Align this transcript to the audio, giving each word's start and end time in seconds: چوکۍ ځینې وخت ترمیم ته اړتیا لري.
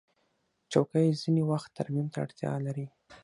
چوکۍ 0.71 1.07
ځینې 1.21 1.41
وخت 1.51 1.69
ترمیم 1.77 2.07
ته 2.13 2.17
اړتیا 2.25 2.51
لري. 2.65 2.87